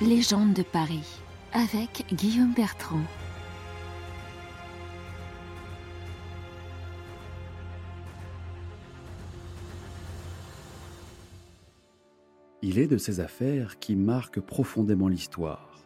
[0.00, 1.20] Légende de Paris
[1.52, 3.02] avec Guillaume Bertrand.
[12.62, 15.80] Il est de ces affaires qui marquent profondément l'histoire.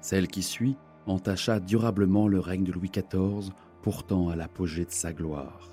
[0.00, 5.12] Celle qui suit entacha durablement le règne de Louis XIV, pourtant à l'apogée de sa
[5.12, 5.68] gloire.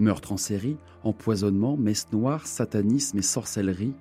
[0.00, 3.94] Meurtre en série, empoisonnement, messe noire, satanisme et sorcellerie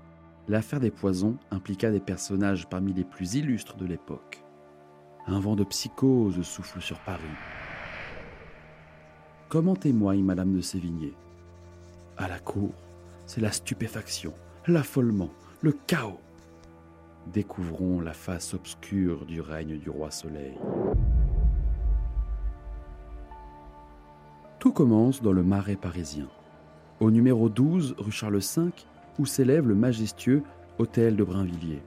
[0.48, 4.44] l'affaire des poisons impliqua des personnages parmi les plus illustres de l'époque.
[5.28, 7.24] Un vent de psychose souffle sur Paris.
[9.48, 11.14] Comment témoigne Madame de Sévigné?
[12.18, 12.74] À la cour,
[13.26, 14.34] c'est la stupéfaction,
[14.68, 15.30] l'affolement,
[15.62, 16.20] le chaos.
[17.32, 20.58] Découvrons la face obscure du règne du roi Soleil.
[24.60, 26.28] Tout commence dans le marais parisien.
[27.00, 28.72] Au numéro 12, rue Charles V,
[29.20, 30.44] où s'élève le majestueux
[30.80, 31.84] hôtel de Brinvilliers.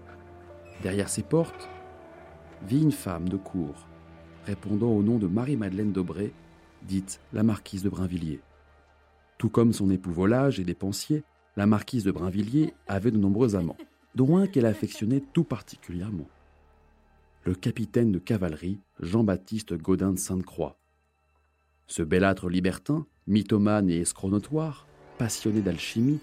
[0.83, 1.69] Derrière ses portes
[2.67, 3.87] vit une femme de cour,
[4.45, 6.33] répondant au nom de Marie-Madeleine Dobré,
[6.83, 8.41] dite la marquise de Brinvilliers.
[9.39, 11.25] Tout comme son époux Volage et dépensier,
[11.57, 13.77] la marquise de Brinvilliers avait de nombreux amants,
[14.15, 16.29] dont un qu'elle affectionnait tout particulièrement.
[17.45, 20.79] Le capitaine de cavalerie Jean-Baptiste Gaudin de Sainte-Croix.
[21.87, 24.87] Ce belâtre libertin, mythomane et escronotoire,
[25.19, 26.19] passionné d'alchimie,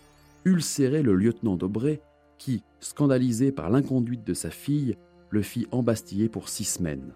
[0.45, 2.01] ulcérer le lieutenant d'Aubray,
[2.37, 4.97] qui, scandalisé par l'inconduite de sa fille,
[5.29, 7.13] le fit embastiller pour six semaines.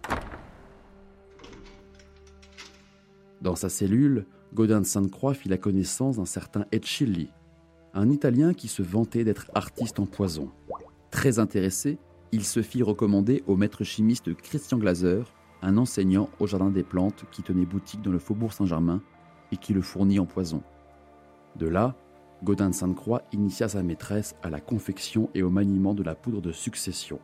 [3.42, 7.30] Dans sa cellule, Godin de Sainte-Croix fit la connaissance d'un certain Etchilli,
[7.94, 10.50] un Italien qui se vantait d'être artiste en poison.
[11.12, 12.00] Très intéressé,
[12.32, 15.24] il se fit recommander au maître chimiste Christian Glaser,
[15.62, 19.02] un enseignant au Jardin des Plantes qui tenait boutique dans le faubourg Saint-Germain
[19.52, 20.62] et qui le fournit en poison.
[21.56, 21.96] De là,
[22.44, 26.42] Godin de Sainte-Croix initia sa maîtresse à la confection et au maniement de la poudre
[26.42, 27.20] de succession.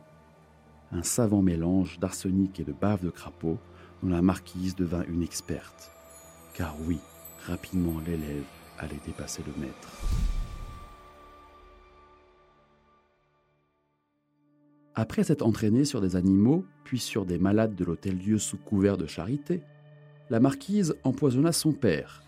[0.90, 3.58] Un savant mélange d'arsenic et de bave de crapaud
[4.02, 5.92] dont la marquise devint une experte.
[6.52, 6.98] Car oui,
[7.46, 8.44] rapidement l'élève
[8.78, 9.92] allait dépasser le maître.
[14.96, 19.06] Après s'être entraînée sur des animaux, puis sur des malades de l'hôtel-dieu sous couvert de
[19.06, 19.62] charité,
[20.30, 22.22] la marquise empoisonna son père,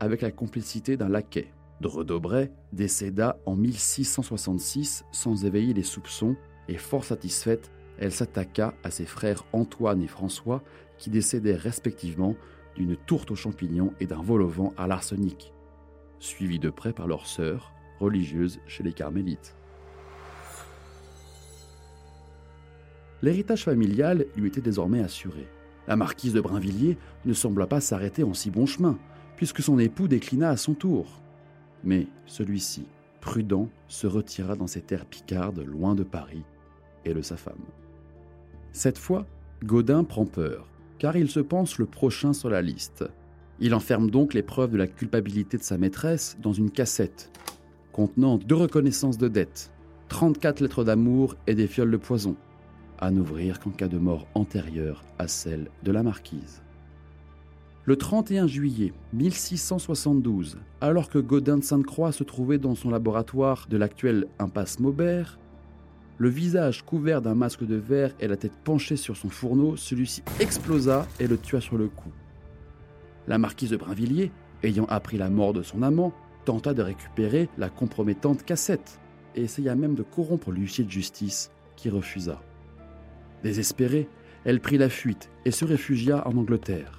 [0.00, 1.52] avec la complicité d'un laquais.
[1.80, 6.36] Dredobray décéda en 1666 sans éveiller les soupçons
[6.68, 10.62] et fort satisfaite, elle s'attaqua à ses frères Antoine et François
[10.98, 12.34] qui décédèrent respectivement
[12.76, 15.52] d'une tourte aux champignons et d'un vol au vent à l'arsenic,
[16.18, 19.56] suivis de près par leur sœur, religieuse chez les carmélites.
[23.22, 25.48] L'héritage familial lui était désormais assuré.
[25.88, 28.96] La marquise de Brinvilliers ne sembla pas s'arrêter en si bon chemin,
[29.36, 31.20] puisque son époux déclina à son tour.
[31.84, 32.86] Mais celui-ci,
[33.20, 36.44] prudent, se retira dans ses terres picardes, loin de Paris
[37.04, 37.54] et de sa femme.
[38.72, 39.26] Cette fois,
[39.64, 40.68] Gaudin prend peur,
[40.98, 43.04] car il se pense le prochain sur la liste.
[43.60, 47.30] Il enferme donc les preuves de la culpabilité de sa maîtresse dans une cassette,
[47.92, 49.72] contenant deux reconnaissances de dette,
[50.08, 52.36] 34 lettres d'amour et des fioles de poison,
[52.98, 56.62] à n'ouvrir qu'en cas de mort antérieure à celle de la marquise.
[57.88, 63.78] Le 31 juillet 1672, alors que Gaudin de Sainte-Croix se trouvait dans son laboratoire de
[63.78, 65.38] l'actuelle impasse Maubert,
[66.18, 70.22] le visage couvert d'un masque de verre et la tête penchée sur son fourneau, celui-ci
[70.38, 72.12] explosa et le tua sur le coup.
[73.26, 74.32] La marquise de Brinvilliers,
[74.62, 76.12] ayant appris la mort de son amant,
[76.44, 79.00] tenta de récupérer la compromettante cassette
[79.34, 82.42] et essaya même de corrompre l'huissier de justice, qui refusa.
[83.42, 84.10] Désespérée,
[84.44, 86.97] elle prit la fuite et se réfugia en Angleterre.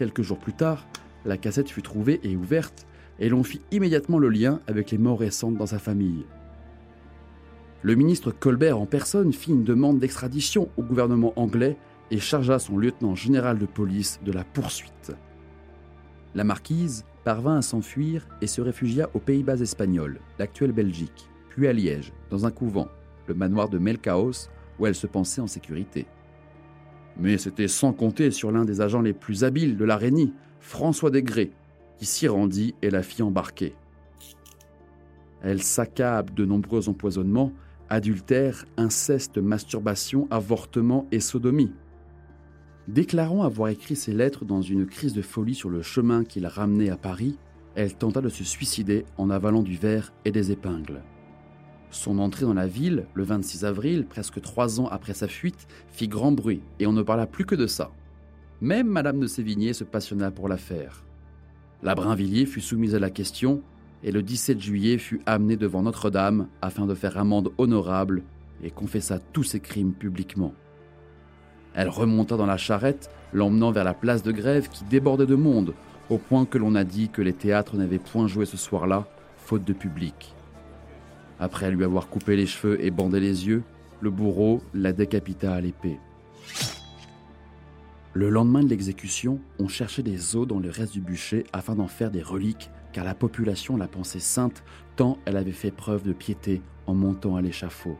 [0.00, 0.88] Quelques jours plus tard,
[1.26, 2.86] la cassette fut trouvée et ouverte,
[3.18, 6.24] et l'on fit immédiatement le lien avec les morts récentes dans sa famille.
[7.82, 11.76] Le ministre Colbert en personne fit une demande d'extradition au gouvernement anglais
[12.10, 15.12] et chargea son lieutenant général de police de la poursuite.
[16.34, 21.74] La marquise parvint à s'enfuir et se réfugia aux Pays-Bas espagnols, l'actuelle Belgique, puis à
[21.74, 22.88] Liège, dans un couvent,
[23.26, 24.48] le manoir de Melkaos,
[24.78, 26.06] où elle se pensait en sécurité.
[27.20, 31.50] Mais c'était sans compter sur l'un des agents les plus habiles de l'araignée, François Desgrès,
[31.98, 33.74] qui s'y rendit et la fit embarquer.
[35.42, 37.52] Elle s'accable de nombreux empoisonnements,
[37.88, 41.72] adultère, inceste, masturbation, avortement et sodomie.
[42.88, 46.48] Déclarant avoir écrit ces lettres dans une crise de folie sur le chemin qui la
[46.48, 47.38] ramenait à Paris,
[47.74, 51.02] elle tenta de se suicider en avalant du verre et des épingles.
[51.90, 56.08] Son entrée dans la ville, le 26 avril, presque trois ans après sa fuite, fit
[56.08, 57.90] grand bruit, et on ne parla plus que de ça.
[58.60, 61.04] Même Madame de Sévigné se passionna pour l'affaire.
[61.82, 63.62] La Brinvilliers fut soumise à la question,
[64.04, 68.22] et le 17 juillet fut amenée devant Notre-Dame afin de faire amende honorable
[68.62, 70.54] et confessa tous ses crimes publiquement.
[71.74, 75.74] Elle remonta dans la charrette, l'emmenant vers la place de grève qui débordait de monde,
[76.08, 79.64] au point que l'on a dit que les théâtres n'avaient point joué ce soir-là, faute
[79.64, 80.34] de public.
[81.40, 83.62] Après lui avoir coupé les cheveux et bandé les yeux,
[84.02, 85.98] le bourreau la décapita à l'épée.
[88.12, 91.86] Le lendemain de l'exécution, on cherchait des os dans le reste du bûcher afin d'en
[91.86, 94.62] faire des reliques, car la population la pensait sainte
[94.96, 97.96] tant elle avait fait preuve de piété en montant à l'échafaud.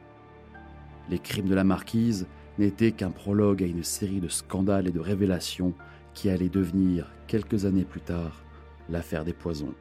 [1.08, 2.26] Les crimes de la marquise
[2.58, 5.72] n'étaient qu'un prologue à une série de scandales et de révélations
[6.12, 8.44] qui allaient devenir, quelques années plus tard,
[8.90, 9.74] l'affaire des poisons.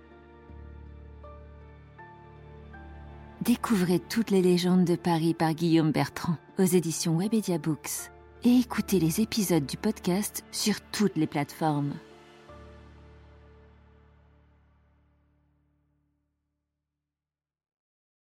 [3.49, 8.11] Découvrez toutes les légendes de Paris par Guillaume Bertrand aux éditions Webedia Books
[8.43, 11.95] et écoutez les épisodes du podcast sur toutes les plateformes.